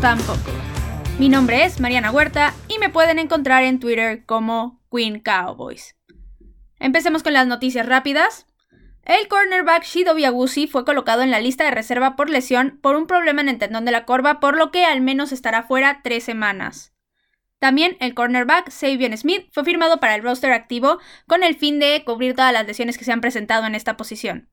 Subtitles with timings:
[0.00, 0.50] tampoco.
[1.18, 5.96] Mi nombre es Mariana Huerta y me pueden encontrar en Twitter como Queen Cowboys.
[6.78, 8.46] Empecemos con las noticias rápidas.
[9.04, 13.06] El cornerback Shido Biagusi fue colocado en la lista de reserva por lesión por un
[13.06, 16.24] problema en el tendón de la corva, por lo que al menos estará fuera tres
[16.24, 16.92] semanas.
[17.58, 22.02] También el cornerback Savion Smith fue firmado para el roster activo con el fin de
[22.04, 24.50] cubrir todas las lesiones que se han presentado en esta posición.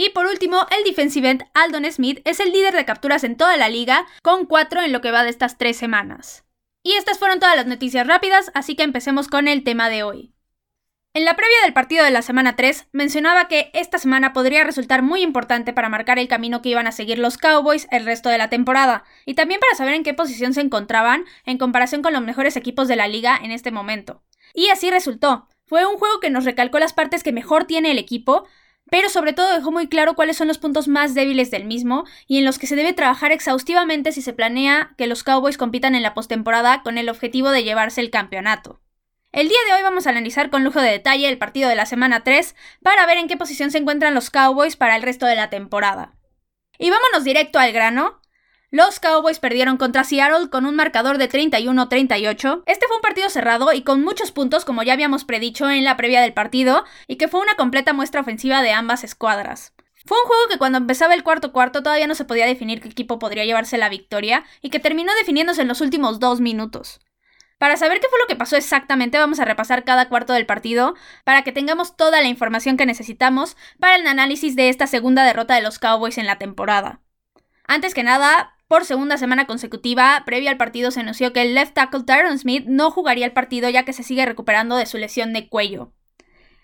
[0.00, 3.56] Y por último, el defensive end Aldon Smith es el líder de capturas en toda
[3.56, 6.44] la liga, con cuatro en lo que va de estas tres semanas.
[6.84, 10.32] Y estas fueron todas las noticias rápidas, así que empecemos con el tema de hoy.
[11.14, 15.02] En la previa del partido de la semana 3, mencionaba que esta semana podría resultar
[15.02, 18.38] muy importante para marcar el camino que iban a seguir los Cowboys el resto de
[18.38, 22.22] la temporada, y también para saber en qué posición se encontraban en comparación con los
[22.22, 24.22] mejores equipos de la liga en este momento.
[24.54, 25.48] Y así resultó.
[25.66, 28.46] Fue un juego que nos recalcó las partes que mejor tiene el equipo,
[28.90, 32.38] pero sobre todo dejó muy claro cuáles son los puntos más débiles del mismo y
[32.38, 36.02] en los que se debe trabajar exhaustivamente si se planea que los Cowboys compitan en
[36.02, 38.80] la postemporada con el objetivo de llevarse el campeonato.
[39.30, 41.84] El día de hoy vamos a analizar con lujo de detalle el partido de la
[41.84, 45.36] semana 3 para ver en qué posición se encuentran los Cowboys para el resto de
[45.36, 46.14] la temporada.
[46.78, 48.17] Y vámonos directo al grano.
[48.70, 52.64] Los Cowboys perdieron contra Seattle con un marcador de 31-38.
[52.66, 55.96] Este fue un partido cerrado y con muchos puntos, como ya habíamos predicho en la
[55.96, 59.72] previa del partido, y que fue una completa muestra ofensiva de ambas escuadras.
[60.04, 62.88] Fue un juego que cuando empezaba el cuarto cuarto todavía no se podía definir qué
[62.88, 67.00] equipo podría llevarse la victoria y que terminó definiéndose en los últimos dos minutos.
[67.56, 70.94] Para saber qué fue lo que pasó exactamente, vamos a repasar cada cuarto del partido
[71.24, 75.54] para que tengamos toda la información que necesitamos para el análisis de esta segunda derrota
[75.54, 77.00] de los Cowboys en la temporada.
[77.66, 81.74] Antes que nada, por segunda semana consecutiva, previo al partido, se anunció que el left
[81.74, 85.32] tackle Tyron Smith no jugaría el partido ya que se sigue recuperando de su lesión
[85.32, 85.92] de cuello.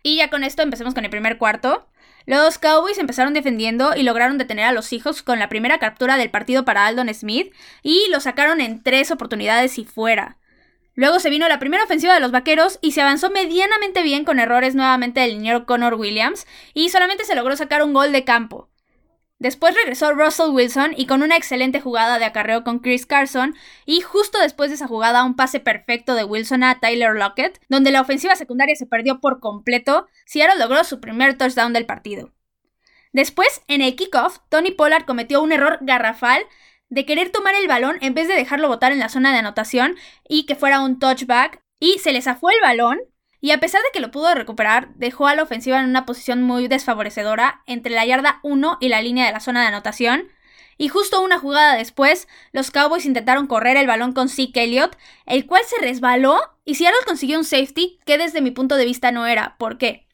[0.02, 1.88] Y ya con esto empecemos con el primer cuarto.
[2.26, 6.30] Los Cowboys empezaron defendiendo y lograron detener a los Seahawks con la primera captura del
[6.30, 10.36] partido para Aldon Smith y lo sacaron en tres oportunidades y fuera.
[10.94, 14.38] Luego se vino la primera ofensiva de los vaqueros y se avanzó medianamente bien con
[14.38, 18.68] errores nuevamente del liniero Connor Williams y solamente se logró sacar un gol de campo.
[19.38, 24.00] Después regresó Russell Wilson y con una excelente jugada de acarreo con Chris Carson y
[24.00, 28.00] justo después de esa jugada un pase perfecto de Wilson a Tyler Lockett, donde la
[28.00, 32.32] ofensiva secundaria se perdió por completo, Seattle logró su primer touchdown del partido.
[33.12, 36.42] Después, en el kickoff, Tony Pollard cometió un error garrafal
[36.88, 39.96] de querer tomar el balón en vez de dejarlo botar en la zona de anotación
[40.28, 42.98] y que fuera un touchback y se le zafó el balón
[43.44, 46.42] y a pesar de que lo pudo recuperar, dejó a la ofensiva en una posición
[46.42, 50.30] muy desfavorecedora entre la yarda 1 y la línea de la zona de anotación.
[50.78, 54.96] Y justo una jugada después, los Cowboys intentaron correr el balón con Zeke Elliott,
[55.26, 59.12] el cual se resbaló y Seattle consiguió un safety que desde mi punto de vista
[59.12, 59.56] no era.
[59.58, 60.08] ¿Por qué?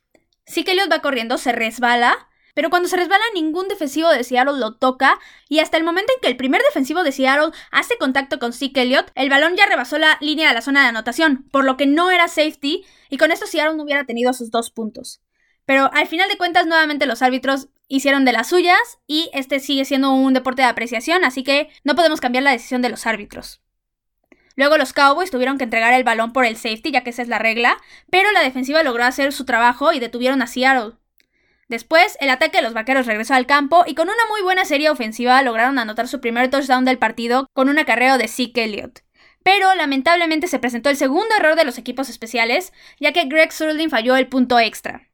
[0.45, 4.75] Zeke Elliott va corriendo, se resbala pero cuando se resbala ningún defensivo de Seattle lo
[4.75, 5.19] toca
[5.49, 8.83] y hasta el momento en que el primer defensivo de Seattle hace contacto con Zeke
[8.83, 11.87] Elliott, el balón ya rebasó la línea de la zona de anotación, por lo que
[11.87, 15.21] no era safety y con esto Seattle no hubiera tenido sus dos puntos.
[15.65, 19.85] Pero al final de cuentas nuevamente los árbitros hicieron de las suyas y este sigue
[19.85, 23.61] siendo un deporte de apreciación, así que no podemos cambiar la decisión de los árbitros.
[24.57, 27.29] Luego los Cowboys tuvieron que entregar el balón por el safety, ya que esa es
[27.29, 27.79] la regla,
[28.11, 30.97] pero la defensiva logró hacer su trabajo y detuvieron a Seattle.
[31.71, 34.91] Después, el ataque de los vaqueros regresó al campo y con una muy buena serie
[34.91, 39.05] ofensiva lograron anotar su primer touchdown del partido con un acarreo de Zeke Elliott.
[39.45, 43.89] Pero lamentablemente se presentó el segundo error de los equipos especiales, ya que Greg Surlin
[43.89, 45.13] falló el punto extra.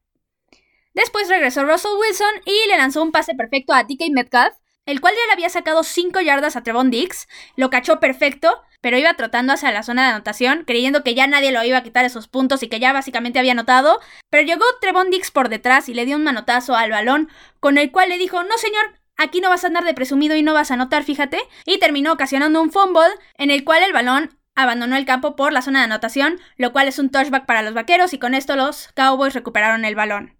[0.94, 5.14] Después regresó Russell Wilson y le lanzó un pase perfecto a DK Metcalf, el cual
[5.14, 9.52] ya le había sacado 5 yardas a Trevon Dix, lo cachó perfecto, pero iba trotando
[9.52, 12.62] hacia la zona de anotación, creyendo que ya nadie lo iba a quitar esos puntos
[12.62, 16.16] y que ya básicamente había anotado, pero llegó Trevon Dix por detrás y le dio
[16.16, 17.28] un manotazo al balón,
[17.60, 20.42] con el cual le dijo, no señor, aquí no vas a andar de presumido y
[20.42, 24.38] no vas a anotar, fíjate, y terminó ocasionando un fumble en el cual el balón
[24.54, 27.74] abandonó el campo por la zona de anotación, lo cual es un touchback para los
[27.74, 30.36] vaqueros y con esto los Cowboys recuperaron el balón.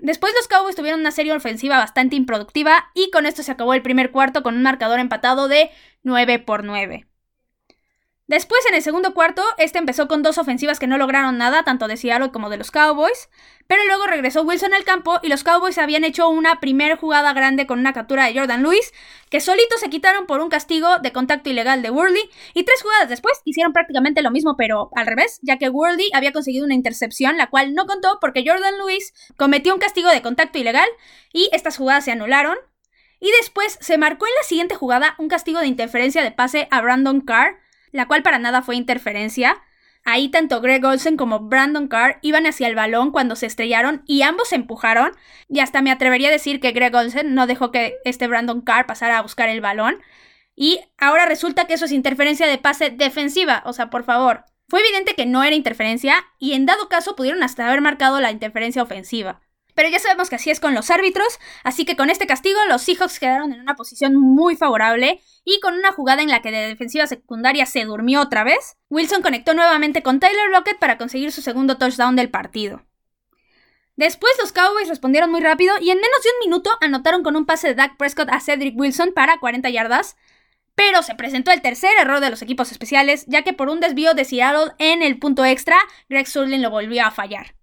[0.00, 3.82] Después los Cowboys tuvieron una serie ofensiva bastante improductiva y con esto se acabó el
[3.82, 5.70] primer cuarto con un marcador empatado de
[6.02, 7.06] 9 por 9.
[8.26, 11.88] Después, en el segundo cuarto, este empezó con dos ofensivas que no lograron nada, tanto
[11.88, 13.28] de Seattle como de los Cowboys,
[13.66, 17.66] pero luego regresó Wilson al campo y los Cowboys habían hecho una primera jugada grande
[17.66, 18.94] con una captura de Jordan Lewis,
[19.28, 23.10] que solitos se quitaron por un castigo de contacto ilegal de Worley, y tres jugadas
[23.10, 27.36] después hicieron prácticamente lo mismo, pero al revés, ya que Worley había conseguido una intercepción,
[27.36, 30.88] la cual no contó porque Jordan Lewis cometió un castigo de contacto ilegal,
[31.30, 32.56] y estas jugadas se anularon.
[33.20, 36.80] Y después se marcó en la siguiente jugada un castigo de interferencia de pase a
[36.80, 37.58] Brandon Carr,
[37.94, 39.62] la cual para nada fue interferencia.
[40.04, 44.22] Ahí tanto Greg Olsen como Brandon Carr iban hacia el balón cuando se estrellaron y
[44.22, 45.12] ambos se empujaron.
[45.48, 48.86] Y hasta me atrevería a decir que Greg Olsen no dejó que este Brandon Carr
[48.86, 50.02] pasara a buscar el balón.
[50.56, 53.62] Y ahora resulta que eso es interferencia de pase defensiva.
[53.64, 54.44] O sea, por favor.
[54.68, 58.32] Fue evidente que no era interferencia y en dado caso pudieron hasta haber marcado la
[58.32, 59.40] interferencia ofensiva.
[59.74, 62.82] Pero ya sabemos que así es con los árbitros, así que con este castigo los
[62.82, 66.68] Seahawks quedaron en una posición muy favorable y con una jugada en la que de
[66.68, 71.42] defensiva secundaria se durmió otra vez, Wilson conectó nuevamente con Tyler Lockett para conseguir su
[71.42, 72.84] segundo touchdown del partido.
[73.96, 77.46] Después los Cowboys respondieron muy rápido y en menos de un minuto anotaron con un
[77.46, 80.16] pase de Dak Prescott a Cedric Wilson para 40 yardas,
[80.74, 84.14] pero se presentó el tercer error de los equipos especiales, ya que por un desvío
[84.14, 84.26] de
[84.78, 85.76] en el punto extra,
[86.08, 87.54] Greg Surlin lo volvió a fallar.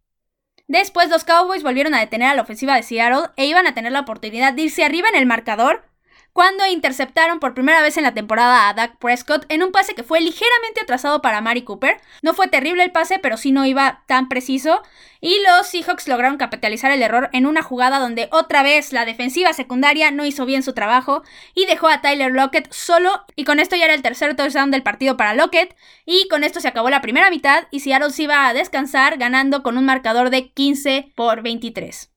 [0.72, 3.92] Después los Cowboys volvieron a detener a la ofensiva de Seattle e iban a tener
[3.92, 5.84] la oportunidad de irse arriba en el marcador,
[6.34, 10.04] cuando interceptaron por primera vez en la temporada a Dak Prescott en un pase que
[10.04, 12.00] fue ligeramente atrasado para Mari Cooper.
[12.22, 14.82] No fue terrible el pase, pero sí no iba tan preciso.
[15.20, 19.54] Y los Seahawks lograron capitalizar el error en una jugada donde otra vez la defensiva
[19.54, 21.22] secundaria no hizo bien su trabajo
[21.54, 23.26] y dejó a Tyler Lockett solo.
[23.36, 25.76] Y con esto ya era el tercer touchdown del partido para Lockett.
[26.06, 29.64] Y con esto se acabó la primera mitad y Seattle se iba a descansar ganando
[29.64, 32.11] con un marcador de 15 por 23.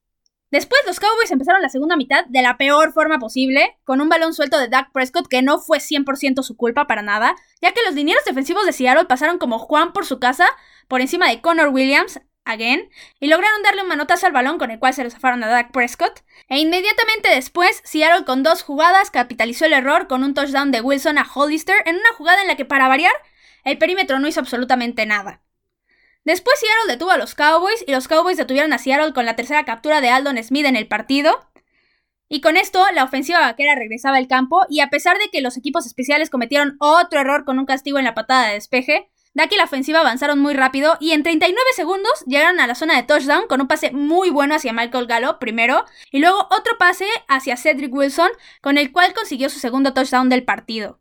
[0.55, 4.35] Después los Cowboys empezaron la segunda mitad de la peor forma posible, con un balón
[4.35, 7.97] suelto de Dak Prescott que no fue 100% su culpa para nada, ya que los
[7.97, 10.47] dineros defensivos de Seattle pasaron como Juan por su casa,
[10.87, 14.79] por encima de Connor Williams, again, y lograron darle un manotazo al balón con el
[14.79, 16.21] cual se lo zafaron a Dak Prescott.
[16.49, 21.19] E inmediatamente después, Seattle con dos jugadas capitalizó el error con un touchdown de Wilson
[21.19, 23.15] a Hollister en una jugada en la que, para variar,
[23.65, 25.43] el perímetro no hizo absolutamente nada.
[26.25, 29.65] Después Seattle detuvo a los Cowboys y los Cowboys detuvieron a Seattle con la tercera
[29.65, 31.39] captura de Aldon Smith en el partido.
[32.29, 35.59] Y con esto la ofensiva vaquera regresaba al campo y a pesar de que los
[35.59, 39.57] equipos especiales cometieron otro error con un castigo en la patada de despeje, da que
[39.57, 43.47] la ofensiva avanzaron muy rápido y en 39 segundos llegaron a la zona de touchdown
[43.47, 47.93] con un pase muy bueno hacia Michael Gallo primero y luego otro pase hacia Cedric
[47.93, 48.31] Wilson
[48.63, 51.01] con el cual consiguió su segundo touchdown del partido.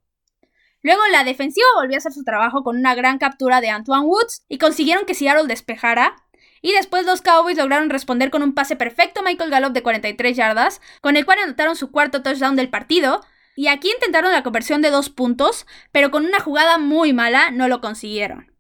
[0.84, 4.44] Luego la defensiva volvió a hacer su trabajo con una gran captura de Antoine Woods
[4.50, 6.16] y consiguieron que Seattle despejara.
[6.62, 10.82] Y después los Cowboys lograron responder con un pase perfecto Michael Gallup de 43 yardas,
[11.02, 13.22] con el cual anotaron su cuarto touchdown del partido.
[13.56, 17.68] Y aquí intentaron la conversión de dos puntos, pero con una jugada muy mala no
[17.68, 18.53] lo consiguieron.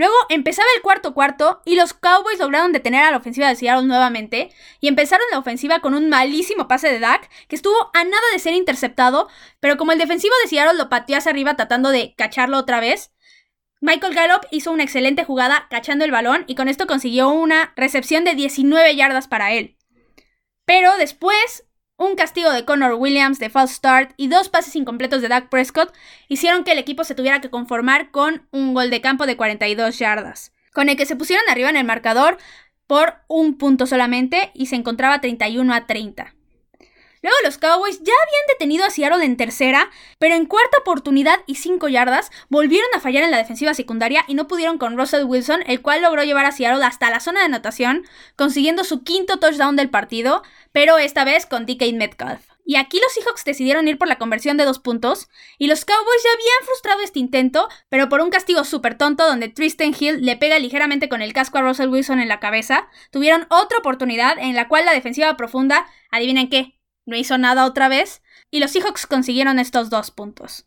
[0.00, 3.86] Luego empezaba el cuarto cuarto y los Cowboys lograron detener a la ofensiva de Seattle
[3.86, 4.50] nuevamente
[4.80, 8.38] y empezaron la ofensiva con un malísimo pase de Dak que estuvo a nada de
[8.38, 9.28] ser interceptado,
[9.60, 13.12] pero como el defensivo de Seattle lo pateó hacia arriba tratando de cacharlo otra vez,
[13.82, 18.24] Michael Gallup hizo una excelente jugada cachando el balón y con esto consiguió una recepción
[18.24, 19.76] de 19 yardas para él.
[20.64, 21.68] Pero después
[22.00, 25.92] un castigo de Connor Williams de false start y dos pases incompletos de Dak Prescott
[26.28, 29.98] hicieron que el equipo se tuviera que conformar con un gol de campo de 42
[29.98, 32.38] yardas, con el que se pusieron arriba en el marcador
[32.86, 36.34] por un punto solamente y se encontraba 31 a 30.
[37.22, 41.56] Luego los Cowboys ya habían detenido a Seattle en tercera, pero en cuarta oportunidad y
[41.56, 45.62] 5 yardas volvieron a fallar en la defensiva secundaria y no pudieron con Russell Wilson,
[45.66, 48.06] el cual logró llevar a Seattle hasta la zona de anotación,
[48.36, 52.40] consiguiendo su quinto touchdown del partido, pero esta vez con DK Metcalf.
[52.64, 55.28] Y aquí los Seahawks decidieron ir por la conversión de dos puntos,
[55.58, 59.48] y los Cowboys ya habían frustrado este intento, pero por un castigo súper tonto donde
[59.48, 63.46] Tristan Hill le pega ligeramente con el casco a Russell Wilson en la cabeza, tuvieron
[63.50, 68.22] otra oportunidad en la cual la defensiva profunda, adivinen qué, no hizo nada otra vez,
[68.50, 70.66] y los Seahawks consiguieron estos dos puntos.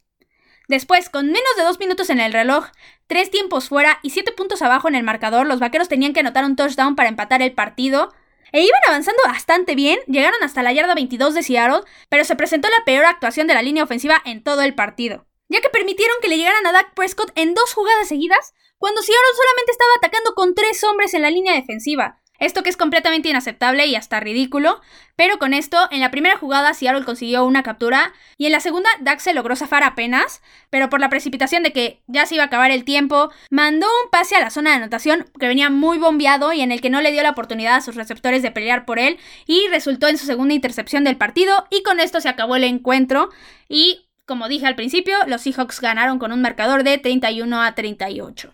[0.67, 2.67] Después, con menos de dos minutos en el reloj,
[3.07, 6.45] tres tiempos fuera y siete puntos abajo en el marcador, los vaqueros tenían que anotar
[6.45, 8.13] un touchdown para empatar el partido.
[8.53, 12.69] E iban avanzando bastante bien, llegaron hasta la yarda 22 de Seattle, pero se presentó
[12.69, 16.27] la peor actuación de la línea ofensiva en todo el partido, ya que permitieron que
[16.27, 20.55] le llegaran a Dak Prescott en dos jugadas seguidas, cuando Seattle solamente estaba atacando con
[20.55, 22.21] tres hombres en la línea defensiva.
[22.43, 24.81] Esto que es completamente inaceptable y hasta ridículo,
[25.15, 28.89] pero con esto, en la primera jugada Seattle consiguió una captura y en la segunda
[28.99, 32.47] Dax se logró zafar apenas, pero por la precipitación de que ya se iba a
[32.47, 36.51] acabar el tiempo, mandó un pase a la zona de anotación que venía muy bombeado
[36.51, 38.99] y en el que no le dio la oportunidad a sus receptores de pelear por
[38.99, 42.65] él y resultó en su segunda intercepción del partido y con esto se acabó el
[42.65, 43.29] encuentro
[43.69, 48.53] y como dije al principio, los Seahawks ganaron con un marcador de 31 a 38.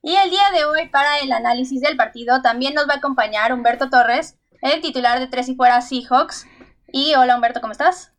[0.00, 3.52] Y el día de hoy, para el análisis del partido, también nos va a acompañar
[3.52, 6.46] Humberto Torres, el titular de Tres y Fuera Seahawks.
[6.92, 8.12] Y hola Humberto, ¿cómo estás?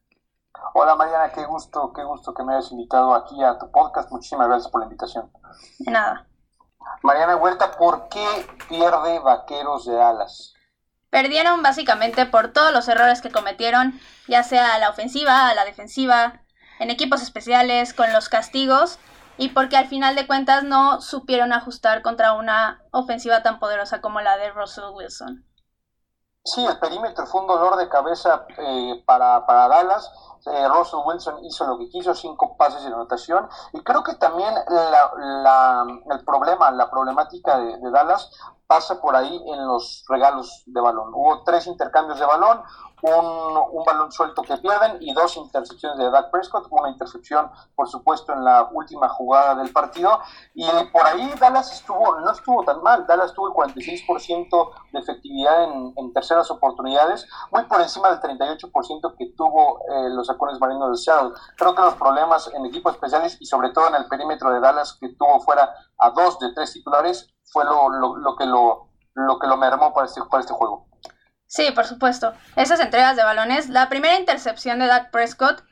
[0.73, 4.11] Hola Mariana, qué gusto, qué gusto que me hayas invitado aquí a tu podcast.
[4.11, 5.31] Muchísimas gracias por la invitación.
[5.79, 6.27] De nada.
[7.01, 8.25] Mariana Huerta, ¿por qué
[8.67, 10.53] pierde Vaqueros de Alas?
[11.09, 15.63] Perdieron básicamente por todos los errores que cometieron, ya sea a la ofensiva, a la
[15.63, 16.41] defensiva,
[16.79, 18.99] en equipos especiales, con los castigos
[19.39, 24.19] y porque al final de cuentas no supieron ajustar contra una ofensiva tan poderosa como
[24.19, 25.45] la de Russell Wilson.
[26.43, 30.11] Sí, el perímetro fue un dolor de cabeza eh, para, para Dallas.
[30.45, 33.47] Eh, Russell Wilson hizo lo que quiso, cinco pases de anotación.
[33.73, 38.31] Y creo que también la, el problema, la problemática de, de, Dallas
[38.69, 41.11] pasa por ahí en los regalos de balón.
[41.11, 42.61] Hubo tres intercambios de balón,
[43.01, 48.31] un, balón suelto que pierden y dos intercepciones de Dak Prescott, una intercepción por supuesto
[48.31, 50.19] en la última jugada del partido
[50.53, 55.63] y por ahí Dallas estuvo, no estuvo tan mal, Dallas tuvo el 46% de efectividad
[55.63, 60.97] en, terceras oportunidades, muy por encima del 38% que tuvo eh, los halcones marinos de
[60.97, 61.31] Seattle.
[61.55, 64.97] Creo que los problemas en equipos especiales y sobre todo en el perímetro de Dallas
[64.99, 69.47] que tuvo fuera a dos de tres titulares fue lo, lo, que lo, lo que
[69.47, 70.87] lo mermó para este, para este juego.
[71.47, 72.33] Sí, por supuesto.
[72.55, 75.63] Esas entregas de balones, la primera intercepción de Dak Prescott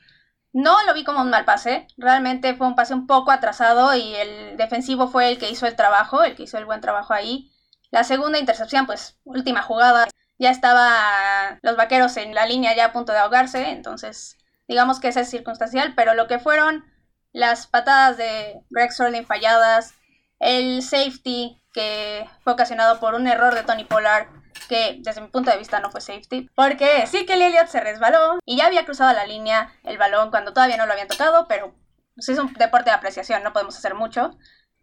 [0.53, 4.15] no lo vi como un mal pase, realmente fue un pase un poco atrasado y
[4.15, 7.51] el defensivo fue el que hizo el trabajo, el que hizo el buen trabajo ahí.
[7.91, 10.07] La segunda intercepción, pues última jugada,
[10.39, 15.09] ya estaba los vaqueros en la línea ya a punto de ahogarse, entonces digamos que
[15.09, 16.85] esa es circunstancial, pero lo que fueron
[17.33, 19.93] las patadas de Greg Sterling falladas,
[20.39, 24.25] el safety que fue ocasionado por un error de Tony Pollard,
[24.67, 28.39] que desde mi punto de vista no fue safety, porque sí que el se resbaló
[28.45, 31.75] y ya había cruzado la línea el balón cuando todavía no lo habían tocado, pero
[32.17, 34.31] es un deporte de apreciación, no podemos hacer mucho.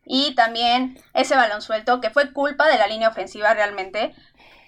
[0.04, 4.14] Y también ese balón suelto, que fue culpa de la línea ofensiva realmente,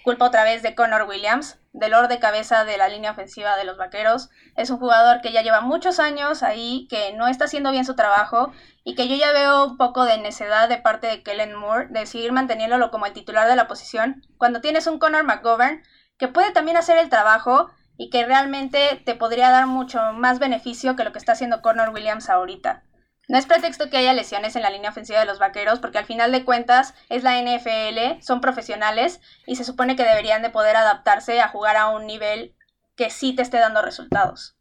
[0.07, 3.65] culpa otra vez de Connor Williams, del or de cabeza de la línea ofensiva de
[3.65, 4.29] los Vaqueros.
[4.55, 7.93] Es un jugador que ya lleva muchos años ahí, que no está haciendo bien su
[7.93, 8.53] trabajo
[8.85, 12.05] y que yo ya veo un poco de necedad de parte de Kellen Moore de
[12.05, 15.83] seguir manteniéndolo como el titular de la posición cuando tienes un Connor McGovern
[16.17, 20.95] que puede también hacer el trabajo y que realmente te podría dar mucho más beneficio
[20.95, 22.86] que lo que está haciendo Connor Williams ahorita.
[23.27, 26.05] No es pretexto que haya lesiones en la línea ofensiva de los vaqueros, porque al
[26.05, 30.77] final de cuentas es la NFL, son profesionales y se supone que deberían de poder
[30.77, 32.55] adaptarse a jugar a un nivel
[32.95, 34.55] que sí te esté dando resultados.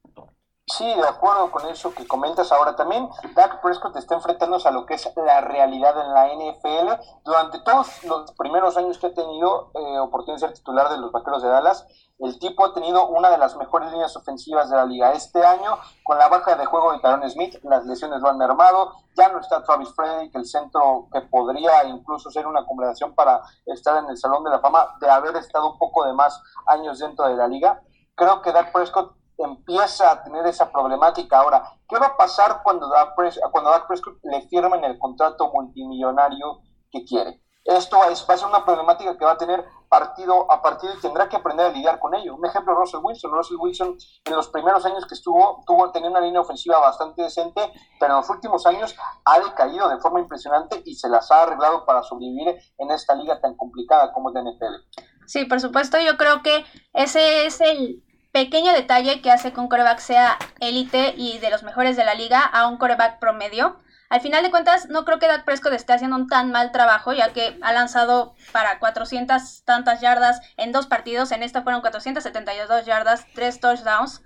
[0.68, 3.08] Sí, de acuerdo con eso que comentas ahora también.
[3.36, 7.00] Dak Prescott está enfrentándose a lo que es la realidad en la NFL.
[7.24, 11.12] Durante todos los primeros años que ha tenido eh, oportunidad de ser titular de los
[11.12, 11.86] Vaqueros de Dallas,
[12.18, 15.12] el tipo ha tenido una de las mejores líneas ofensivas de la liga.
[15.12, 18.92] Este año, con la baja de juego de Taron Smith, las lesiones lo han mermado.
[19.16, 24.02] Ya no está Travis Frederick, el centro que podría incluso ser una combinación para estar
[24.02, 27.26] en el Salón de la Fama, de haber estado un poco de más años dentro
[27.28, 27.82] de la liga.
[28.14, 31.38] Creo que Dak Prescott empieza a tener esa problemática.
[31.38, 33.14] Ahora, ¿qué va a pasar cuando Dak,
[33.50, 37.45] cuando Prescott le firmen el contrato multimillonario que quiere?
[37.66, 41.00] Esto es, va a ser una problemática que va a tener partido a partido y
[41.00, 42.36] tendrá que aprender a lidiar con ello.
[42.36, 43.32] Un ejemplo, Russell Wilson.
[43.32, 47.60] Russell Wilson en los primeros años que estuvo, tuvo tener una línea ofensiva bastante decente,
[47.98, 48.94] pero en los últimos años
[49.24, 53.40] ha decaído de forma impresionante y se las ha arreglado para sobrevivir en esta liga
[53.40, 55.04] tan complicada como es la NFL.
[55.26, 59.68] Sí, por supuesto, yo creo que ese es el pequeño detalle que hace que un
[59.68, 63.76] coreback sea élite y de los mejores de la liga a un coreback promedio.
[64.08, 67.12] Al final de cuentas, no creo que Dak Prescott esté haciendo un tan mal trabajo,
[67.12, 71.32] ya que ha lanzado para 400 tantas yardas en dos partidos.
[71.32, 74.22] En esta fueron 472 yardas, tres touchdowns.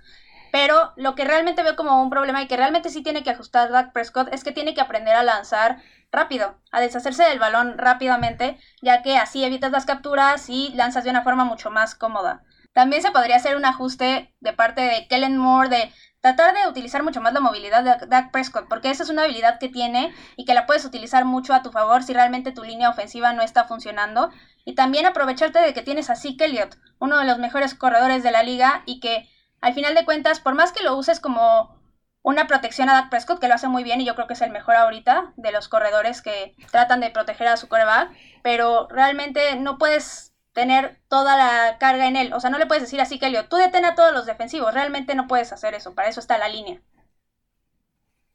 [0.51, 3.71] Pero lo que realmente veo como un problema y que realmente sí tiene que ajustar
[3.71, 8.59] Dak Prescott es que tiene que aprender a lanzar rápido, a deshacerse del balón rápidamente,
[8.81, 12.43] ya que así evitas las capturas y lanzas de una forma mucho más cómoda.
[12.73, 17.03] También se podría hacer un ajuste de parte de Kellen Moore de tratar de utilizar
[17.03, 20.45] mucho más la movilidad de Dak Prescott, porque esa es una habilidad que tiene y
[20.45, 23.65] que la puedes utilizar mucho a tu favor si realmente tu línea ofensiva no está
[23.65, 24.29] funcionando.
[24.63, 28.31] Y también aprovecharte de que tienes a Zeke Elliott, uno de los mejores corredores de
[28.31, 29.27] la liga y que
[29.59, 31.79] al final de cuentas, por más que lo uses como
[32.23, 34.41] una protección a Dak Prescott, que lo hace muy bien y yo creo que es
[34.41, 38.11] el mejor ahorita de los corredores que tratan de proteger a su coreback,
[38.43, 42.33] pero realmente no puedes tener toda la carga en él.
[42.33, 44.73] O sea, no le puedes decir así, Kelly, tú detén a todos los defensivos.
[44.73, 45.95] Realmente no puedes hacer eso.
[45.95, 46.81] Para eso está la línea.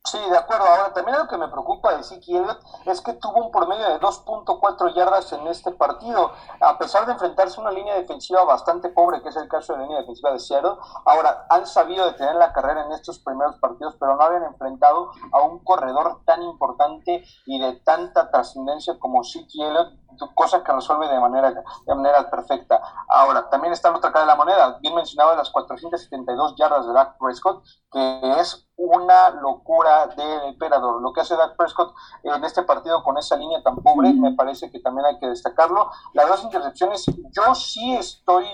[0.06, 0.64] Sí, de acuerdo.
[0.66, 3.98] Ahora, también lo que me preocupa de Siki Elliott es que tuvo un promedio de
[3.98, 9.20] 2.4 yardas en este partido, a pesar de enfrentarse a una línea defensiva bastante pobre,
[9.20, 10.76] que es el caso de la línea defensiva de Seattle.
[11.04, 15.42] Ahora, han sabido detener la carrera en estos primeros partidos, pero no habían enfrentado a
[15.42, 19.92] un corredor tan importante y de tanta trascendencia como Siki Elliott,
[20.36, 22.80] cosa que resuelve de manera, de manera perfecta.
[23.08, 26.92] Ahora, también está la otra cara de la moneda, bien mencionado las 472 yardas de
[26.92, 31.00] Dak Prescott, que es una locura del emperador.
[31.00, 34.70] Lo que hace Dak Prescott en este partido con esa línea tan pobre, me parece
[34.70, 35.90] que también hay que destacarlo.
[36.12, 38.46] Las dos intercepciones, yo sí estoy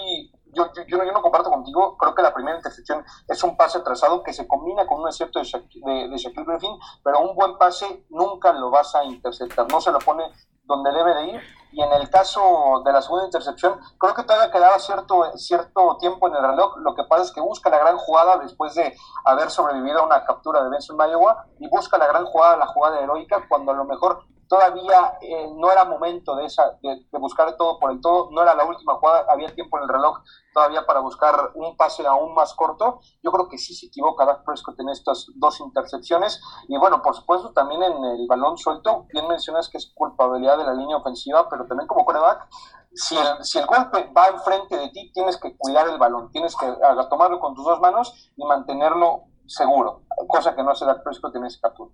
[0.54, 3.78] yo, yo, no, yo no comparto contigo, creo que la primera intercepción es un pase
[3.78, 7.56] atrasado que se combina con un acierto de, de, de Shaquille Griffin, pero un buen
[7.56, 10.24] pase nunca lo vas a interceptar, no se lo pone
[10.72, 11.40] donde debe de ir.
[11.72, 16.28] Y en el caso de la segunda intercepción, creo que todavía quedaba cierto, cierto tiempo
[16.28, 16.76] en el reloj.
[16.78, 20.24] Lo que pasa es que busca la gran jugada después de haber sobrevivido a una
[20.24, 23.84] captura de Benson Mayowa y busca la gran jugada, la jugada heroica, cuando a lo
[23.84, 28.42] mejor todavía eh, no era momento de, esa, de, buscar todo por el todo, no
[28.42, 30.18] era la última jugada, había tiempo en el reloj
[30.52, 33.00] todavía para buscar un pase aún más corto.
[33.22, 36.38] Yo creo que sí se equivoca Dak Prescott en estas dos intercepciones.
[36.68, 40.64] Y bueno, por supuesto, también en el balón suelto, bien mencionas que es culpabilidad de
[40.64, 42.46] la línea ofensiva, pero también como coreback,
[42.92, 46.54] si el, si el golpe va enfrente de ti, tienes que cuidar el balón, tienes
[46.56, 46.66] que
[47.08, 51.46] tomarlo con tus dos manos y mantenerlo seguro, cosa que no hace Dak Prescott en
[51.46, 51.90] ese captura.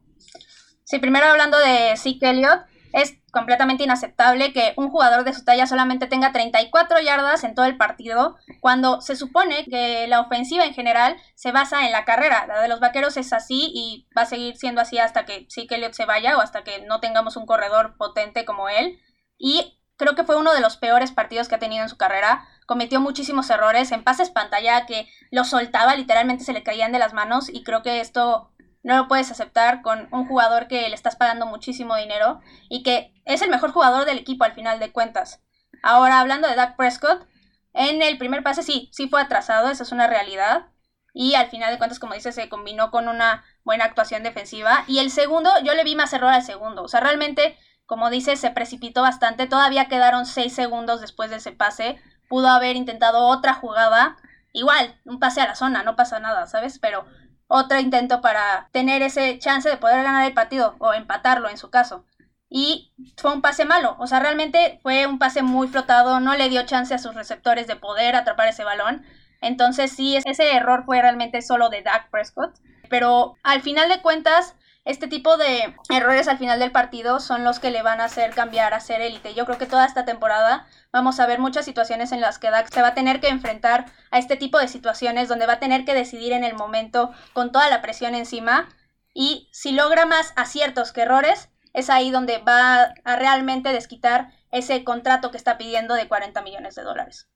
[0.88, 2.62] Sí, primero hablando de Zeke Elliott,
[2.94, 7.66] es completamente inaceptable que un jugador de su talla solamente tenga 34 yardas en todo
[7.66, 12.46] el partido, cuando se supone que la ofensiva en general se basa en la carrera.
[12.46, 15.74] La de los vaqueros es así y va a seguir siendo así hasta que Zeke
[15.74, 18.98] Elliott se vaya o hasta que no tengamos un corredor potente como él.
[19.36, 22.48] Y creo que fue uno de los peores partidos que ha tenido en su carrera.
[22.66, 27.12] Cometió muchísimos errores en pases pantalla que lo soltaba, literalmente se le caían de las
[27.12, 28.50] manos y creo que esto
[28.82, 33.12] no lo puedes aceptar con un jugador que le estás pagando muchísimo dinero y que
[33.24, 35.42] es el mejor jugador del equipo al final de cuentas.
[35.82, 37.26] Ahora, hablando de Dak Prescott,
[37.74, 40.66] en el primer pase sí, sí fue atrasado, eso es una realidad.
[41.14, 44.84] Y al final de cuentas, como dices, se combinó con una buena actuación defensiva.
[44.86, 46.82] Y el segundo, yo le vi más error al segundo.
[46.82, 49.46] O sea, realmente, como dices, se precipitó bastante.
[49.46, 52.00] Todavía quedaron 6 segundos después de ese pase.
[52.28, 54.16] Pudo haber intentado otra jugada.
[54.52, 56.78] Igual, un pase a la zona, no pasa nada, ¿sabes?
[56.78, 57.04] Pero
[57.48, 61.70] otro intento para tener ese chance de poder ganar el partido o empatarlo en su
[61.70, 62.04] caso.
[62.50, 66.48] Y fue un pase malo, o sea, realmente fue un pase muy flotado, no le
[66.48, 69.04] dio chance a sus receptores de poder atrapar ese balón.
[69.40, 72.58] Entonces sí, ese error fue realmente solo de Dak Prescott.
[72.88, 77.60] Pero al final de cuentas, este tipo de errores al final del partido son los
[77.60, 79.34] que le van a hacer cambiar a ser élite.
[79.34, 82.72] Yo creo que toda esta temporada vamos a ver muchas situaciones en las que Dak
[82.72, 85.84] se va a tener que enfrentar a este tipo de situaciones donde va a tener
[85.84, 88.68] que decidir en el momento con toda la presión encima
[89.12, 94.84] y si logra más aciertos que errores, es ahí donde va a realmente desquitar ese
[94.84, 97.28] contrato que está pidiendo de 40 millones de dólares.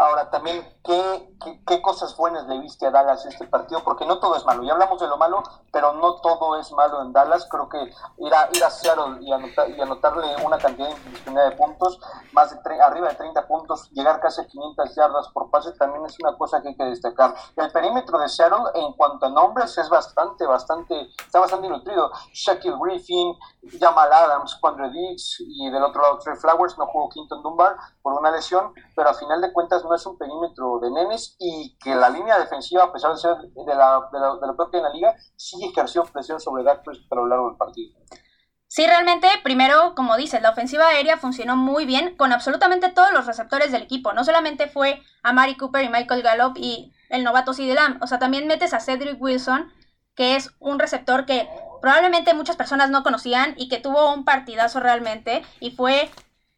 [0.00, 1.36] Ahora, también, ¿qué,
[1.66, 3.84] ¿qué, cosas buenas le viste a Dallas este partido?
[3.84, 4.62] Porque no todo es malo.
[4.62, 7.46] Ya hablamos de lo malo, pero no todo es malo en Dallas.
[7.50, 7.76] Creo que
[8.16, 12.00] ir a, ir a Seattle y, y anotarle una cantidad de puntos,
[12.32, 16.16] más de arriba de 30 puntos, llegar casi a 500 yardas por pase, también es
[16.20, 17.34] una cosa que hay que destacar.
[17.56, 22.10] El perímetro de Seattle, en cuanto a nombres, es bastante, bastante, está bastante nutrido.
[22.32, 23.36] Shaquille Griffin,
[23.78, 28.14] Jamal Adams, Quandre Dix y del otro lado Trey Flowers, no jugó Quinton Dunbar por
[28.14, 31.94] una lesión, pero a final de cuentas no es un perímetro de nenes y que
[31.94, 35.16] la línea defensiva, a pesar de ser de la, de la, propia en la liga,
[35.36, 37.98] sí ejerció presión sobre Prescott a lo largo del partido.
[38.68, 43.26] Sí, realmente, primero, como dices, la ofensiva aérea funcionó muy bien con absolutamente todos los
[43.26, 44.12] receptores del equipo.
[44.12, 48.06] No solamente fue a Mari Cooper y Michael Gallup y el novato CD Lamb, o
[48.06, 49.72] sea, también metes a Cedric Wilson,
[50.14, 51.48] que es un receptor que
[51.82, 56.08] probablemente muchas personas no conocían y que tuvo un partidazo realmente y fue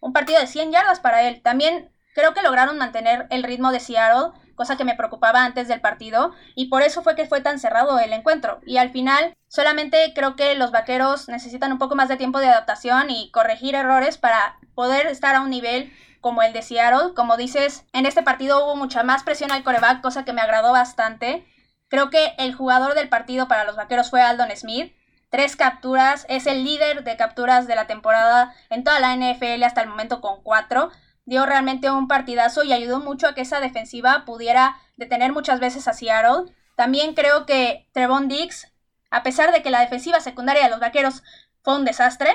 [0.00, 1.40] un partido de 100 yardas para él.
[1.42, 5.80] También Creo que lograron mantener el ritmo de Seattle, cosa que me preocupaba antes del
[5.80, 8.60] partido, y por eso fue que fue tan cerrado el encuentro.
[8.66, 12.48] Y al final, solamente creo que los vaqueros necesitan un poco más de tiempo de
[12.48, 17.14] adaptación y corregir errores para poder estar a un nivel como el de Seattle.
[17.14, 20.72] Como dices, en este partido hubo mucha más presión al coreback, cosa que me agradó
[20.72, 21.46] bastante.
[21.88, 24.94] Creo que el jugador del partido para los vaqueros fue Aldon Smith.
[25.30, 29.80] Tres capturas, es el líder de capturas de la temporada en toda la NFL hasta
[29.80, 30.90] el momento con cuatro
[31.24, 35.88] dio realmente un partidazo y ayudó mucho a que esa defensiva pudiera detener muchas veces
[35.88, 36.52] a Seattle.
[36.76, 38.72] También creo que Trevon Dix,
[39.10, 41.22] a pesar de que la defensiva secundaria de los Vaqueros
[41.62, 42.30] fue un desastre,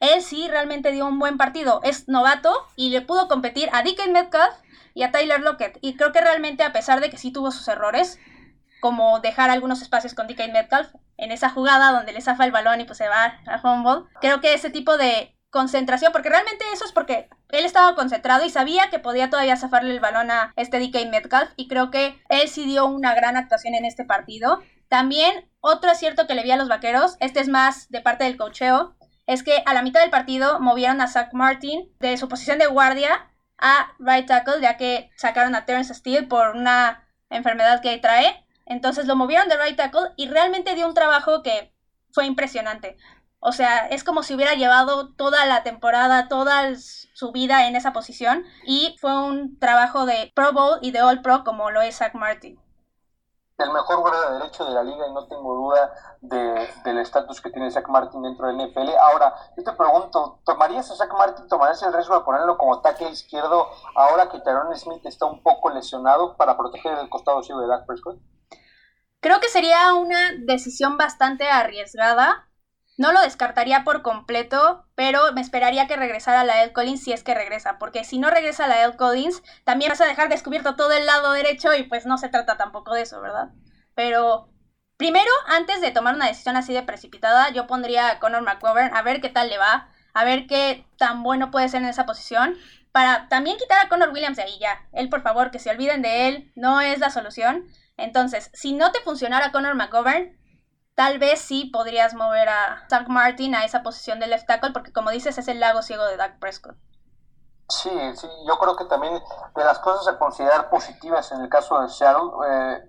[0.00, 1.80] él sí realmente dio un buen partido.
[1.82, 4.54] Es novato y le pudo competir a Dickens Metcalf
[4.94, 5.78] y a Tyler Lockett.
[5.80, 8.18] Y creo que realmente a pesar de que sí tuvo sus errores,
[8.80, 12.80] como dejar algunos espacios con DK Metcalf en esa jugada donde le zafa el balón
[12.80, 16.84] y pues se va a fumble, creo que ese tipo de concentración, porque realmente eso
[16.84, 20.78] es porque él estaba concentrado y sabía que podía todavía zafarle el balón a este
[20.78, 24.60] DK Metcalf y creo que él sí dio una gran actuación en este partido.
[24.88, 28.36] También otro acierto que le vi a los vaqueros, este es más de parte del
[28.36, 32.58] cocheo, es que a la mitad del partido movieron a Zach Martin de su posición
[32.58, 37.96] de guardia a right tackle, ya que sacaron a Terrence Steele por una enfermedad que
[37.96, 38.44] trae.
[38.66, 41.72] Entonces lo movieron de right tackle y realmente dio un trabajo que
[42.12, 42.98] fue impresionante.
[43.48, 47.92] O sea, es como si hubiera llevado toda la temporada, toda su vida en esa
[47.92, 48.44] posición.
[48.64, 52.14] Y fue un trabajo de Pro Bowl y de All Pro como lo es Zach
[52.14, 52.60] Martin
[53.58, 57.40] el mejor guardia de derecho de la liga y no tengo duda de, del estatus
[57.40, 58.90] que tiene Zach Martin dentro del NFL.
[59.00, 63.10] Ahora, yo te pregunto, ¿tomarías a Zach Martin, tomarías el riesgo de ponerlo como tackle
[63.10, 67.68] izquierdo ahora que Tyrone Smith está un poco lesionado para proteger el costado ciego de
[67.68, 68.18] Dak Prescott?
[69.20, 72.45] Creo que sería una decisión bastante arriesgada.
[72.96, 76.72] No lo descartaría por completo, pero me esperaría que regresara la L.
[76.72, 78.96] Collins si es que regresa, porque si no regresa la L.
[78.96, 82.56] Collins, también vas a dejar descubierto todo el lado derecho y pues no se trata
[82.56, 83.50] tampoco de eso, ¿verdad?
[83.94, 84.48] Pero
[84.96, 89.02] primero, antes de tomar una decisión así de precipitada, yo pondría a Conor McGovern a
[89.02, 92.56] ver qué tal le va, a ver qué tan bueno puede ser en esa posición,
[92.92, 94.88] para también quitar a Conor Williams de ahí ya.
[94.92, 97.66] Él, por favor, que se olviden de él, no es la solución.
[97.98, 100.34] Entonces, si no te funcionara Conor McGovern,
[100.96, 104.92] tal vez sí podrías mover a Zach Martin a esa posición de left tackle, porque
[104.92, 106.74] como dices, es el lago ciego de Dak Prescott.
[107.68, 111.80] Sí, sí, yo creo que también de las cosas a considerar positivas en el caso
[111.80, 112.84] de Seattle, eh,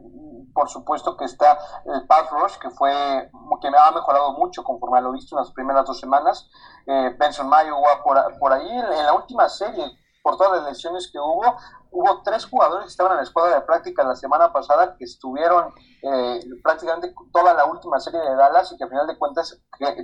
[0.54, 3.30] por supuesto que está el pass rush, que fue
[3.62, 6.50] que me ha mejorado mucho conforme lo visto en las primeras dos semanas.
[6.86, 9.86] Eh, Benson Mayo por, por ahí en la última serie
[10.28, 11.56] por todas las lesiones que hubo.
[11.92, 15.74] Hubo tres jugadores que estaban en la escuadra de práctica la semana pasada que estuvieron
[16.02, 19.60] eh, prácticamente toda la última serie de Dallas y que al final de cuentas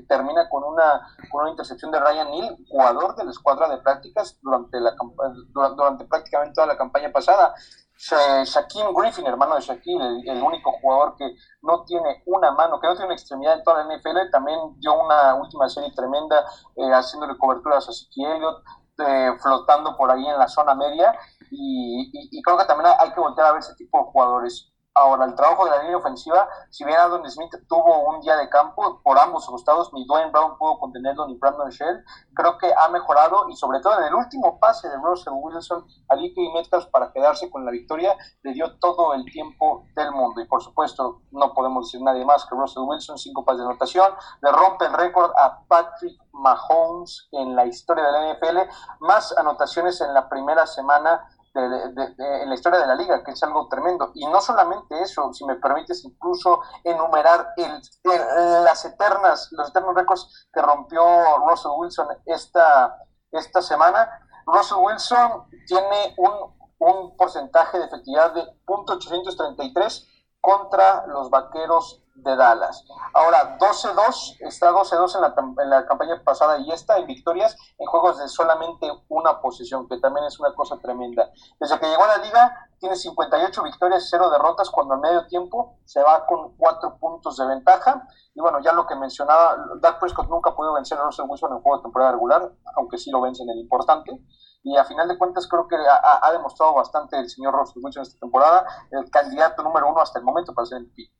[0.08, 4.38] termina con una, con una intercepción de Ryan Neal, jugador de la escuadra de prácticas
[4.42, 4.96] durante, la,
[5.54, 7.54] durante, durante prácticamente toda la campaña pasada.
[7.96, 12.94] Shaquem Griffin, hermano de Shaquille, el, único jugador que no tiene una mano, que no
[12.94, 16.44] tiene una extremidad en toda la NFL, también dio una última serie tremenda
[16.76, 18.64] eh, haciéndole coberturas a Siki Elliott.
[19.00, 21.18] Eh, flotando por ahí en la zona media
[21.56, 24.74] y, creo que también hay que voltear a ver ese tipo de jugadores.
[24.96, 28.48] Ahora, el trabajo de la línea ofensiva, si bien Aldon Smith tuvo un día de
[28.50, 32.04] campo por ambos costados, ni Dwayne Brown pudo contenerlo, ni Brandon Shell,
[32.36, 36.16] creo que ha mejorado y sobre todo en el último pase de Russell Wilson a
[36.16, 40.42] y Metcalf para quedarse con la victoria, le dio todo el tiempo del mundo.
[40.42, 44.14] Y por supuesto, no podemos decir nadie más que Russell Wilson, cinco pases de anotación,
[44.44, 48.58] le rompe el récord a Patrick Mahomes en la historia de la NFL,
[49.00, 53.68] más anotaciones en la primera semana en la historia de la liga, que es algo
[53.68, 54.12] tremendo.
[54.16, 57.82] Y no solamente eso, si me permites incluso enumerar el,
[58.64, 61.04] las eternas, los eternos récords que rompió
[61.48, 62.98] Russell Wilson esta,
[63.32, 64.10] esta semana.
[64.46, 70.08] Russell Wilson tiene un, un porcentaje de efectividad de .833
[70.42, 72.86] contra los vaqueros de Dallas.
[73.14, 77.88] Ahora, 12-2, está 12-2 en la, en la campaña pasada y está en victorias en
[77.88, 81.30] juegos de solamente una posición, que también es una cosa tremenda.
[81.60, 85.26] Desde que llegó a la liga, tiene 58 victorias y 0 derrotas, cuando al medio
[85.28, 88.08] tiempo se va con 4 puntos de ventaja.
[88.36, 91.52] Y bueno, ya lo que mencionaba, Dak Prescott nunca ha podido vencer a Russell Wilson
[91.52, 94.12] en el juego de temporada regular, aunque sí lo vence en el importante
[94.64, 98.20] y a final de cuentas creo que ha, demostrado bastante el señor Russell Wilson esta
[98.20, 101.12] temporada, el candidato número uno hasta el momento para ser MVP.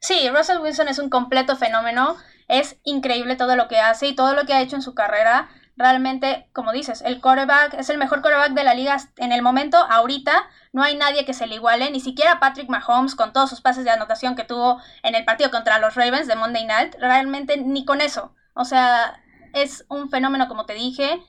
[0.00, 2.16] Sí, Russell Wilson es un completo fenómeno,
[2.48, 5.50] es increíble todo lo que hace y todo lo que ha hecho en su carrera.
[5.76, 9.76] Realmente, como dices, el quarterback es el mejor quarterback de la liga en el momento,
[9.76, 10.48] ahorita.
[10.72, 13.84] No hay nadie que se le iguale, ni siquiera Patrick Mahomes con todos sus pases
[13.84, 16.94] de anotación que tuvo en el partido contra los Ravens de Monday Night.
[16.98, 18.34] Realmente ni con eso.
[18.54, 21.22] O sea, es un fenómeno, como te dije.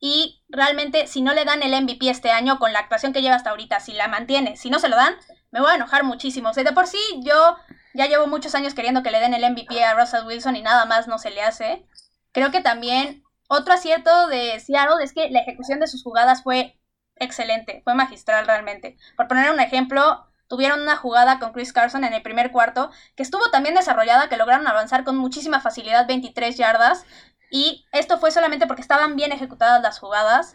[0.00, 3.36] Y realmente, si no le dan el MVP este año con la actuación que lleva
[3.36, 5.14] hasta ahorita, si la mantiene, si no se lo dan,
[5.50, 6.50] me voy a enojar muchísimo.
[6.50, 7.56] O sea, de por sí, yo
[7.94, 10.84] ya llevo muchos años queriendo que le den el MVP a Russell Wilson y nada
[10.86, 11.86] más no se le hace.
[12.32, 16.78] Creo que también otro acierto de Seattle es que la ejecución de sus jugadas fue
[17.16, 18.96] excelente, fue magistral realmente.
[19.16, 23.22] Por poner un ejemplo, tuvieron una jugada con Chris Carson en el primer cuarto que
[23.22, 27.04] estuvo también desarrollada, que lograron avanzar con muchísima facilidad 23 yardas
[27.50, 30.54] y esto fue solamente porque estaban bien ejecutadas las jugadas.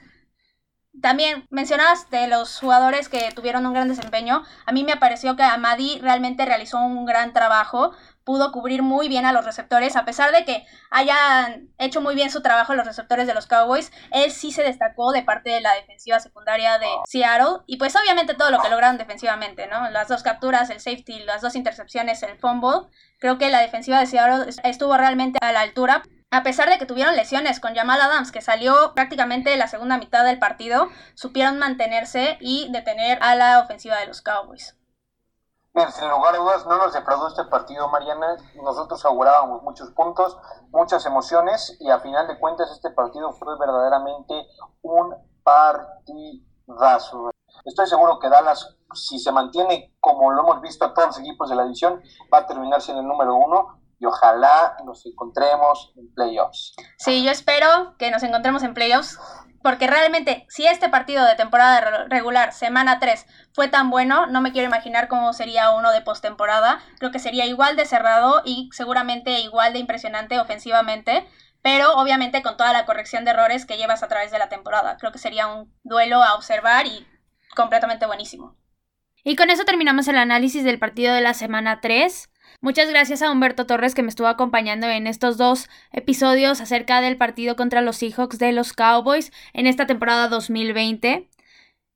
[1.01, 4.43] También mencionabas de los jugadores que tuvieron un gran desempeño.
[4.65, 7.93] A mí me pareció que Amadi realmente realizó un gran trabajo.
[8.23, 9.95] Pudo cubrir muy bien a los receptores.
[9.95, 13.91] A pesar de que hayan hecho muy bien su trabajo los receptores de los Cowboys,
[14.11, 17.63] él sí se destacó de parte de la defensiva secundaria de Seattle.
[17.65, 19.89] Y pues obviamente todo lo que lograron defensivamente, ¿no?
[19.89, 22.87] Las dos capturas, el safety, las dos intercepciones, el fumble.
[23.19, 26.03] Creo que la defensiva de Seattle estuvo realmente a la altura.
[26.33, 30.25] A pesar de que tuvieron lesiones con Jamal Adams, que salió prácticamente la segunda mitad
[30.25, 34.75] del partido, supieron mantenerse y detener a la ofensiva de los Cowboys.
[35.75, 38.37] Bien, sin lugar a dudas, no nos defraudó este partido, Mariana.
[38.63, 40.35] Nosotros augurábamos muchos puntos,
[40.71, 44.33] muchas emociones, y a final de cuentas, este partido fue verdaderamente
[44.81, 47.29] un partidazo.
[47.63, 51.47] Estoy seguro que Dallas, si se mantiene como lo hemos visto a todos los equipos
[51.51, 52.01] de la división,
[52.33, 56.75] va a terminar siendo el número uno y ojalá nos encontremos en playoffs.
[56.97, 59.17] Sí, yo espero que nos encontremos en playoffs
[59.61, 64.51] porque realmente si este partido de temporada regular, semana 3, fue tan bueno, no me
[64.51, 66.81] quiero imaginar cómo sería uno de postemporada.
[66.99, 71.25] Creo que sería igual de cerrado y seguramente igual de impresionante ofensivamente,
[71.61, 74.97] pero obviamente con toda la corrección de errores que llevas a través de la temporada.
[74.97, 77.07] Creo que sería un duelo a observar y
[77.55, 78.57] completamente buenísimo.
[79.23, 82.29] Y con eso terminamos el análisis del partido de la semana 3.
[82.63, 87.17] Muchas gracias a Humberto Torres que me estuvo acompañando en estos dos episodios acerca del
[87.17, 91.27] partido contra los Seahawks de los Cowboys en esta temporada 2020.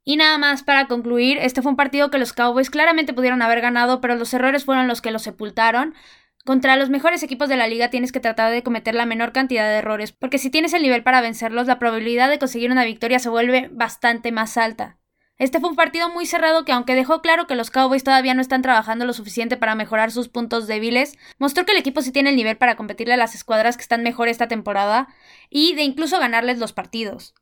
[0.04, 3.62] Y nada más para concluir, este fue un partido que los Cowboys claramente pudieron haber
[3.62, 5.96] ganado, pero los errores fueron los que los sepultaron.
[6.44, 9.70] Contra los mejores equipos de la liga tienes que tratar de cometer la menor cantidad
[9.70, 13.20] de errores, porque si tienes el nivel para vencerlos, la probabilidad de conseguir una victoria
[13.20, 14.98] se vuelve bastante más alta.
[15.40, 18.42] Este fue un partido muy cerrado que aunque dejó claro que los Cowboys todavía no
[18.42, 22.32] están trabajando lo suficiente para mejorar sus puntos débiles, mostró que el equipo sí tiene
[22.32, 25.08] el nivel para competirle a las escuadras que están mejor esta temporada
[25.52, 27.36] y de incluso ganarles los partidos.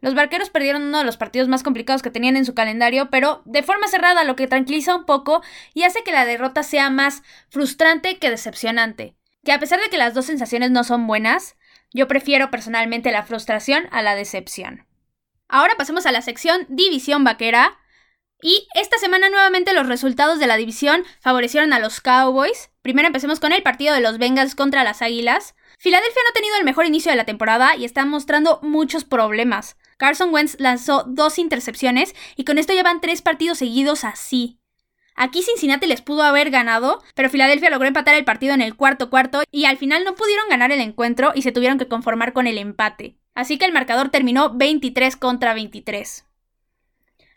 [0.00, 3.42] Los barqueros perdieron uno de los partidos más complicados que tenían en su calendario, pero
[3.46, 7.22] de forma cerrada, lo que tranquiliza un poco y hace que la derrota sea más
[7.48, 9.16] frustrante que decepcionante.
[9.42, 11.56] Que a pesar de que las dos sensaciones no son buenas,
[11.94, 14.87] yo prefiero personalmente la frustración a la decepción.
[15.48, 17.78] Ahora pasemos a la sección División Vaquera.
[18.40, 22.70] Y esta semana nuevamente los resultados de la división favorecieron a los Cowboys.
[22.82, 25.56] Primero empecemos con el partido de los Bengals contra las Águilas.
[25.78, 29.76] Filadelfia no ha tenido el mejor inicio de la temporada y está mostrando muchos problemas.
[29.96, 34.60] Carson Wentz lanzó dos intercepciones y con esto llevan tres partidos seguidos así.
[35.16, 39.10] Aquí Cincinnati les pudo haber ganado, pero Filadelfia logró empatar el partido en el cuarto
[39.10, 42.46] cuarto y al final no pudieron ganar el encuentro y se tuvieron que conformar con
[42.46, 43.16] el empate.
[43.38, 46.24] Así que el marcador terminó 23 contra 23.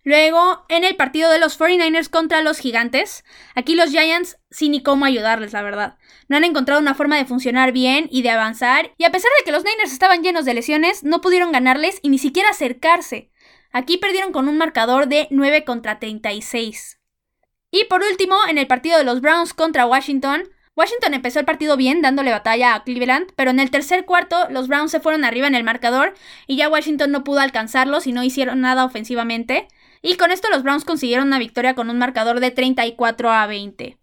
[0.03, 4.81] Luego, en el partido de los 49ers contra los Gigantes, aquí los Giants sin ni
[4.81, 5.99] cómo ayudarles, la verdad.
[6.27, 9.45] No han encontrado una forma de funcionar bien y de avanzar, y a pesar de
[9.45, 13.29] que los Niners estaban llenos de lesiones, no pudieron ganarles y ni siquiera acercarse.
[13.71, 16.99] Aquí perdieron con un marcador de 9 contra 36.
[17.69, 20.49] Y por último, en el partido de los Browns contra Washington,
[20.81, 24.67] Washington empezó el partido bien, dándole batalla a Cleveland, pero en el tercer cuarto los
[24.67, 26.15] Browns se fueron arriba en el marcador
[26.47, 29.67] y ya Washington no pudo alcanzarlos y no hicieron nada ofensivamente.
[30.01, 33.99] Y con esto los Browns consiguieron una victoria con un marcador de 34 a 20.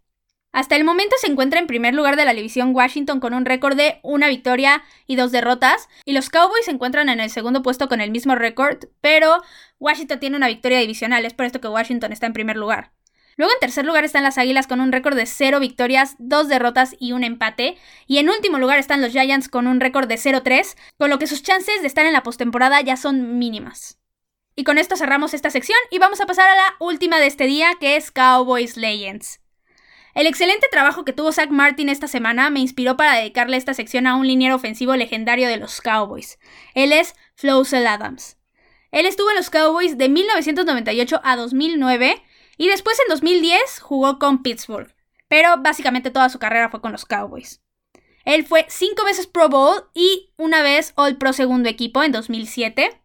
[0.53, 3.77] Hasta el momento se encuentra en primer lugar de la división Washington con un récord
[3.77, 7.89] de una victoria y dos derrotas, y los Cowboys se encuentran en el segundo puesto
[7.89, 9.43] con el mismo récord, pero
[9.81, 12.93] Washington tiene una victoria divisional, es por esto que Washington está en primer lugar.
[13.39, 16.97] Luego en tercer lugar están las Águilas con un récord de 0 victorias, 2 derrotas
[16.99, 17.79] y un empate.
[18.09, 21.29] Y en último lugar están los Giants con un récord de 0-3, con lo que
[21.29, 24.01] sus chances de estar en la postemporada ya son mínimas.
[24.57, 27.47] Y con esto cerramos esta sección y vamos a pasar a la última de este
[27.47, 29.41] día, que es Cowboys Legends.
[30.15, 34.09] El excelente trabajo que tuvo Zach Martin esta semana me inspiró para dedicarle esta sección
[34.09, 36.41] a un liniero ofensivo legendario de los Cowboys.
[36.75, 38.37] Él es Flowsell Adams.
[38.91, 42.21] Él estuvo en los Cowboys de 1998 a 2009
[42.59, 44.95] y después en 2010 jugó con Pittsburgh,
[45.29, 47.63] pero básicamente toda su carrera fue con los Cowboys.
[48.25, 53.01] Él fue cinco veces Pro Bowl y una vez All Pro segundo equipo en 2007.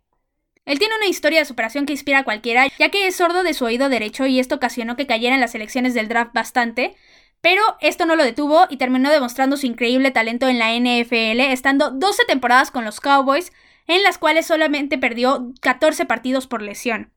[0.65, 3.53] Él tiene una historia de superación que inspira a cualquiera, ya que es sordo de
[3.53, 6.95] su oído derecho y esto ocasionó que cayera en las elecciones del draft bastante,
[7.39, 11.91] pero esto no lo detuvo y terminó demostrando su increíble talento en la NFL, estando
[11.91, 13.53] 12 temporadas con los Cowboys,
[13.87, 17.12] en las cuales solamente perdió 14 partidos por lesión.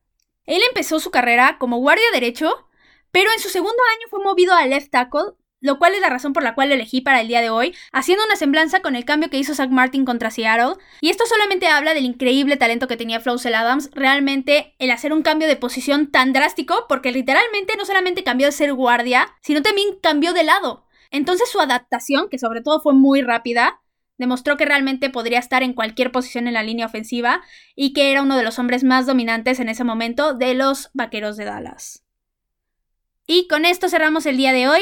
[0.47, 2.67] Él empezó su carrera como guardia derecho,
[3.11, 6.33] pero en su segundo año fue movido a left tackle, lo cual es la razón
[6.33, 9.05] por la cual lo elegí para el día de hoy, haciendo una semblanza con el
[9.05, 10.75] cambio que hizo Zach Martin contra Seattle.
[11.01, 15.21] Y esto solamente habla del increíble talento que tenía Flowsell Adams, realmente el hacer un
[15.21, 19.99] cambio de posición tan drástico, porque literalmente no solamente cambió de ser guardia, sino también
[20.01, 20.85] cambió de lado.
[21.11, 23.81] Entonces su adaptación, que sobre todo fue muy rápida,
[24.17, 27.41] Demostró que realmente podría estar en cualquier posición en la línea ofensiva
[27.75, 31.37] y que era uno de los hombres más dominantes en ese momento de los Vaqueros
[31.37, 32.03] de Dallas.
[33.27, 34.81] Y con esto cerramos el día de hoy.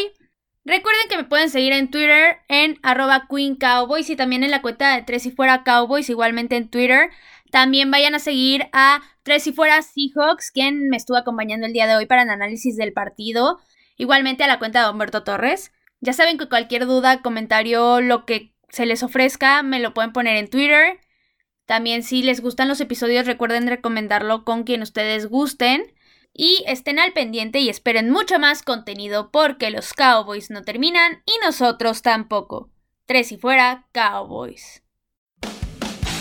[0.64, 4.62] Recuerden que me pueden seguir en Twitter en arroba Queen Cowboys y también en la
[4.62, 7.10] cuenta de Tres y Fuera Cowboys, igualmente en Twitter.
[7.52, 11.88] También vayan a seguir a Tres y Fuera Seahawks, quien me estuvo acompañando el día
[11.88, 13.60] de hoy para el análisis del partido.
[13.98, 15.72] Igualmente a la cuenta de Humberto Torres.
[16.02, 20.38] Ya saben que cualquier duda, comentario, lo que se les ofrezca, me lo pueden poner
[20.38, 21.00] en Twitter.
[21.66, 25.94] También si les gustan los episodios, recuerden recomendarlo con quien ustedes gusten.
[26.38, 31.32] Y estén al pendiente y esperen mucho más contenido porque los Cowboys no terminan y
[31.46, 32.70] nosotros tampoco.
[33.06, 34.84] Tres y fuera, Cowboys.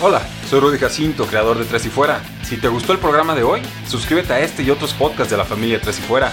[0.01, 2.23] Hola, soy Rudy Jacinto, creador de Tres y Fuera.
[2.45, 5.45] Si te gustó el programa de hoy, suscríbete a este y otros podcasts de la
[5.45, 6.33] familia Tres y Fuera